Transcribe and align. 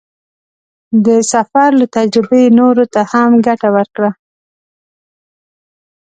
د 1.05 1.07
سفر 1.33 1.69
له 1.79 1.85
تجربې 1.95 2.43
نورو 2.59 2.85
ته 2.93 3.01
هم 3.11 3.31
ګټه 3.47 3.69
ورکړه. 3.75 4.11